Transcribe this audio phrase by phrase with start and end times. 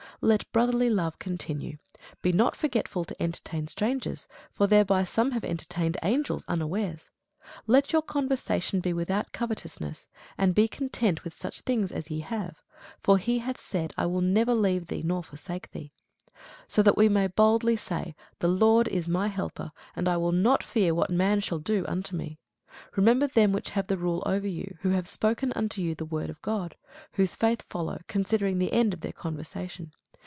[0.23, 1.79] Let brotherly love continue.
[2.21, 7.09] Be not forgetful to entertain strangers: for thereby some have entertained angels unawares.
[7.65, 12.61] Let your conversation be without covetousness; and be content with such things as ye have:
[12.99, 15.91] for he hath said, I will never leave thee, nor forsake thee.
[16.67, 20.61] So that we may boldly say, The Lord is my helper, and I will not
[20.63, 22.37] fear what man shall do unto me.
[22.95, 26.29] Remember them which have the rule over you, who have spoken unto you the word
[26.29, 26.75] of God:
[27.13, 29.93] whose faith follow, considering the end of their conversation.